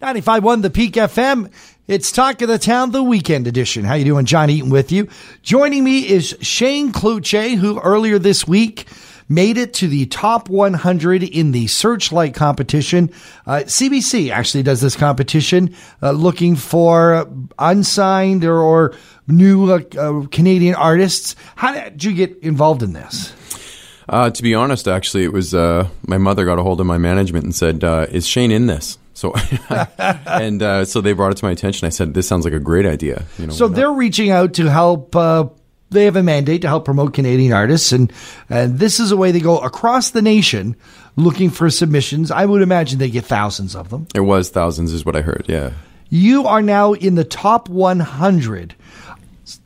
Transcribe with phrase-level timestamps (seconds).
[0.00, 1.50] 95.1 The Peak FM.
[1.88, 3.82] It's Talk of the Town, the weekend edition.
[3.84, 4.26] How you doing?
[4.26, 5.08] John Eaton with you.
[5.42, 8.86] Joining me is Shane Cloutier, who earlier this week
[9.28, 13.10] made it to the top 100 in the Searchlight competition.
[13.44, 17.28] Uh, CBC actually does this competition, uh, looking for
[17.58, 18.94] unsigned or, or
[19.26, 21.34] new uh, uh, Canadian artists.
[21.56, 23.34] How did you get involved in this?
[24.08, 26.98] Uh, to be honest, actually, it was uh, my mother got a hold of my
[26.98, 29.34] management and said, "Is Shane in this?" So,
[30.26, 31.86] and uh, so they brought it to my attention.
[31.86, 34.70] I said, "This sounds like a great idea." You know, so they're reaching out to
[34.70, 35.16] help.
[35.16, 35.48] Uh,
[35.90, 38.12] they have a mandate to help promote Canadian artists, and
[38.48, 40.76] and this is a way they go across the nation
[41.16, 42.30] looking for submissions.
[42.30, 44.06] I would imagine they get thousands of them.
[44.14, 45.46] It was thousands, is what I heard.
[45.48, 45.72] Yeah,
[46.10, 48.76] you are now in the top 100 of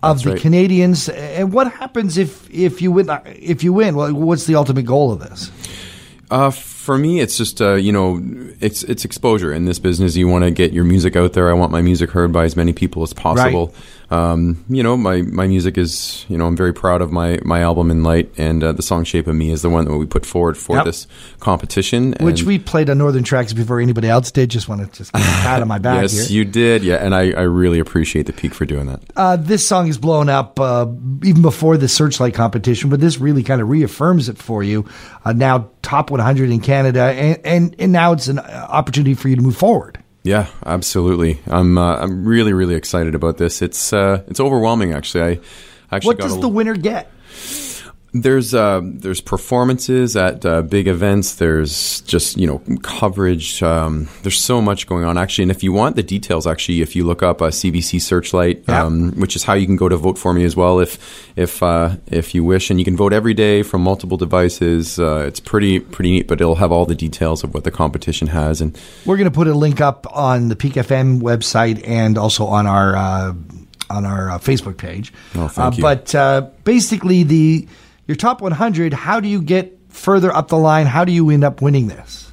[0.00, 0.40] That's the right.
[0.40, 1.10] Canadians.
[1.10, 3.10] And what happens if if you win?
[3.26, 5.50] If you win, well, what's the ultimate goal of this?
[6.30, 6.50] Uh,
[6.84, 8.20] for me, it's just uh, you know,
[8.60, 10.16] it's it's exposure in this business.
[10.16, 11.48] You want to get your music out there.
[11.48, 13.68] I want my music heard by as many people as possible.
[13.68, 13.76] Right.
[14.10, 17.62] Um, you know, my, my music is you know I'm very proud of my, my
[17.62, 20.06] album in light, and uh, the song "Shape of Me" is the one that we
[20.06, 20.84] put forward for yep.
[20.84, 21.06] this
[21.40, 24.50] competition, which we played on Northern Tracks before anybody else did.
[24.50, 26.02] Just want to just pat on my back.
[26.02, 26.38] yes, here.
[26.38, 26.84] you did.
[26.84, 29.00] Yeah, and I, I really appreciate the peak for doing that.
[29.16, 30.86] Uh, this song is blown up uh,
[31.22, 34.86] even before the Searchlight competition, but this really kind of reaffirms it for you.
[35.24, 39.36] Uh, now top 100 in Canada, and, and, and now it's an opportunity for you
[39.36, 40.02] to move forward.
[40.24, 41.40] Yeah, absolutely.
[41.46, 43.60] I'm uh, I'm really really excited about this.
[43.60, 45.22] It's uh, it's overwhelming actually.
[45.22, 45.40] I
[45.96, 47.10] actually what does the winner get?
[48.16, 51.34] There's uh, there's performances at uh, big events.
[51.34, 53.60] There's just you know coverage.
[53.60, 55.42] Um, there's so much going on actually.
[55.42, 58.62] And if you want the details, actually, if you look up a uh, CBC Searchlight,
[58.68, 58.84] yeah.
[58.84, 61.60] um, which is how you can go to vote for me as well, if if
[61.60, 64.96] uh, if you wish, and you can vote every day from multiple devices.
[64.96, 68.28] Uh, it's pretty pretty neat, but it'll have all the details of what the competition
[68.28, 68.60] has.
[68.60, 72.46] And we're going to put a link up on the Peak FM website and also
[72.46, 73.34] on our uh,
[73.90, 75.12] on our Facebook page.
[75.34, 75.82] Oh, thank you.
[75.82, 76.14] But
[76.62, 77.66] basically the
[78.06, 80.86] your top 100, how do you get further up the line?
[80.86, 82.24] How do you end up winning this?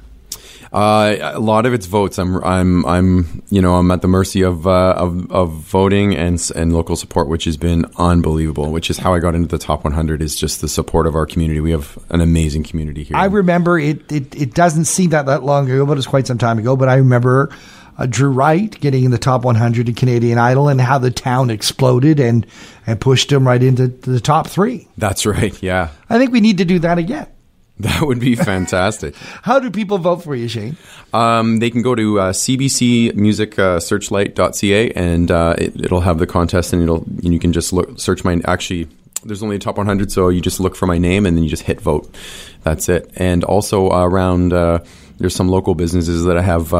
[0.72, 2.18] Uh, a lot of it's votes.
[2.18, 6.40] I'm, I'm, I'm, you know, I'm at the mercy of, uh, of, of voting and
[6.56, 8.70] and local support, which has been unbelievable.
[8.70, 10.22] Which is how I got into the top 100.
[10.22, 11.60] Is just the support of our community.
[11.60, 13.18] We have an amazing community here.
[13.18, 14.10] I remember it.
[14.10, 16.74] It, it doesn't seem that that long ago, but it's quite some time ago.
[16.74, 17.50] But I remember
[17.98, 21.50] uh, Drew Wright getting in the top 100 in Canadian Idol and how the town
[21.50, 22.46] exploded and,
[22.86, 24.88] and pushed him right into the top three.
[24.96, 25.60] That's right.
[25.62, 25.90] Yeah.
[26.08, 27.26] I think we need to do that again.
[27.82, 29.16] That would be fantastic.
[29.42, 30.76] How do people vote for you, Shane?
[31.12, 36.72] Um, they can go to uh, cbcmusicsearchlight.ca uh, and uh, it, will have the contest,
[36.72, 38.88] and it'll and you can just look search my actually.
[39.24, 41.50] There's only a top 100, so you just look for my name and then you
[41.50, 42.14] just hit vote.
[42.62, 43.10] That's it.
[43.16, 44.78] And also uh, around uh,
[45.18, 46.72] there's some local businesses that I have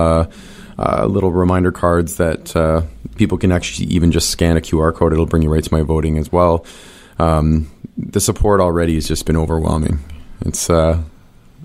[0.78, 2.82] uh, little reminder cards that uh,
[3.16, 5.12] people can actually even just scan a QR code.
[5.12, 6.64] It'll bring you right to my voting as well.
[7.18, 9.98] Um, the support already has just been overwhelming.
[10.40, 11.02] It's uh,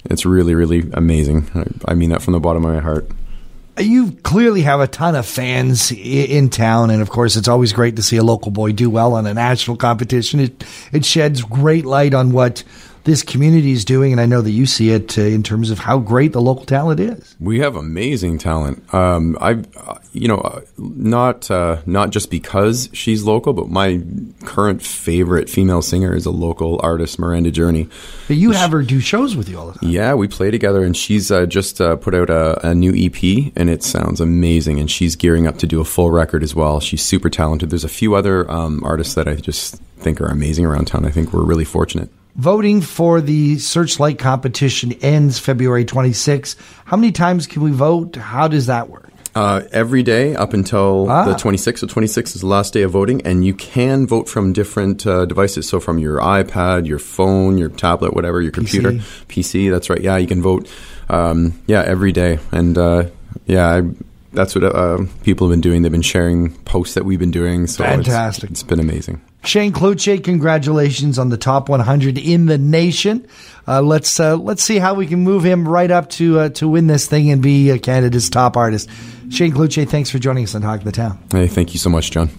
[0.06, 1.50] it's really really amazing.
[1.56, 3.09] I, I, mean that from the bottom of my heart.
[3.79, 7.95] You clearly have a ton of fans in town, and of course, it's always great
[7.97, 10.39] to see a local boy do well on a national competition.
[10.39, 12.63] It it sheds great light on what
[13.07, 15.79] this community is doing, and I know that you see it uh, in terms of
[15.79, 17.38] how great the local talent is.
[17.40, 18.94] We have amazing talent.
[18.94, 24.01] Um, I, uh, you know, uh, not uh, not just because she's local, but my
[24.44, 27.88] current favorite female singer is a local artist, Miranda Journey.
[28.28, 29.89] But you have her do shows with you all the time.
[29.89, 33.53] Yeah, we play together, and she's uh, just uh, put out a, a, new EP,
[33.56, 34.81] and it sounds amazing.
[34.81, 36.81] And she's gearing up to do a full record as well.
[36.81, 37.69] She's super talented.
[37.69, 41.06] There's a few other um, artists that I just think are amazing around town.
[41.06, 42.09] I think we're really fortunate.
[42.35, 46.56] Voting for the Searchlight competition ends February 26.
[46.85, 48.16] How many times can we vote?
[48.16, 49.09] How does that work?
[49.35, 51.25] Uh, every day up until ah.
[51.25, 51.79] the 26th.
[51.79, 55.25] So 26th is the last day of voting, and you can vote from different uh,
[55.25, 55.68] devices.
[55.68, 59.25] So from your iPad, your phone, your tablet, whatever, your computer, PC.
[59.28, 60.01] PC that's right.
[60.01, 60.72] Yeah, you can vote.
[61.09, 63.09] Um, yeah, every day, and uh,
[63.45, 63.81] yeah, I,
[64.34, 65.81] that's what uh, people have been doing.
[65.81, 67.68] They've been sharing posts that we've been doing.
[67.68, 68.51] So fantastic!
[68.51, 69.21] it's, it's been amazing.
[69.47, 73.25] Shane Cloutier, congratulations on the top 100 in the nation.
[73.65, 76.67] Uh, let's uh, let's see how we can move him right up to uh, to
[76.67, 78.89] win this thing and be Canada's top artist.
[79.29, 81.17] Shane Cloutier, thanks for joining us on Talk of the Town.
[81.31, 82.29] Hey, thank you so much, John.